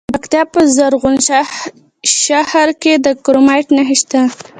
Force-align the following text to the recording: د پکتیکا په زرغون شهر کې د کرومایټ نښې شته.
د 0.07 0.11
پکتیکا 0.13 0.43
په 0.53 0.59
زرغون 0.75 1.15
شهر 2.25 2.67
کې 2.81 2.93
د 3.05 3.07
کرومایټ 3.23 3.67
نښې 3.75 3.95
شته. 4.01 4.19